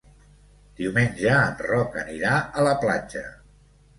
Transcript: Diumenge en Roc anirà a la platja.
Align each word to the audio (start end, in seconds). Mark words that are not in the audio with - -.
Diumenge 0.79 1.35
en 1.41 1.59
Roc 1.67 1.99
anirà 2.03 2.33
a 2.61 2.65
la 2.71 2.71
platja. 2.87 3.23